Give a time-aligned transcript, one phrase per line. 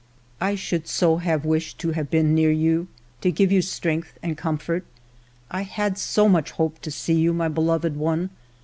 [0.41, 2.87] "I should so much have wished to have been near you,
[3.21, 4.83] to give you strength and comfort;
[5.51, 8.31] I had so much hoped to see you, my beloved one.